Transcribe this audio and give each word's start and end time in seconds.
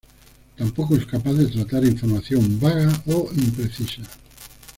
Tampoco 0.57 0.95
es 0.95 1.05
capaz 1.05 1.33
de 1.33 1.45
tratar 1.45 1.85
información 1.85 2.59
vaga 2.59 2.91
o 3.05 3.29
imprecisa. 3.37 4.01